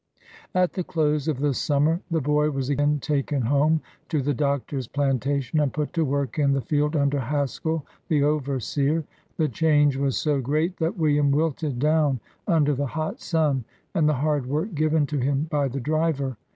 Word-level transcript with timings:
At 0.55 0.73
the 0.73 0.83
close 0.83 1.27
of 1.27 1.37
the 1.37 1.53
summer, 1.53 2.01
the 2.09 2.21
boy 2.21 2.49
was 2.49 2.69
again 2.69 2.97
taken 2.99 3.43
home 3.43 3.81
to 4.09 4.23
the 4.23 4.33
Doctor's 4.33 4.87
plantation, 4.87 5.59
and 5.59 5.71
put 5.71 5.93
to 5.93 6.03
work 6.03 6.39
in 6.39 6.53
the 6.53 6.61
field 6.61 6.95
under 6.95 7.19
Haskell, 7.19 7.85
the 8.07 8.23
overseer. 8.23 9.03
The 9.37 9.47
change 9.47 9.97
was 9.97 10.17
so 10.17 10.41
great, 10.41 10.77
that 10.77 10.97
William 10.97 11.29
wilted 11.29 11.77
down 11.77 12.19
under 12.47 12.73
the 12.73 12.87
hot 12.87 13.19
sun, 13.21 13.63
and' 13.93 14.09
the 14.09 14.15
hard 14.15 14.47
work 14.47 14.73
given 14.73 15.05
to 15.05 15.19
him 15.19 15.43
by 15.51 15.67
the 15.67 15.79
driver. 15.79 16.35